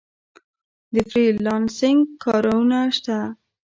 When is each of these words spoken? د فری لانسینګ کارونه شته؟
د 0.93 0.95
فری 1.09 1.25
لانسینګ 1.45 2.01
کارونه 2.23 2.79
شته؟ 2.97 3.19